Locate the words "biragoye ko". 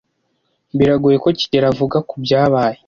0.77-1.29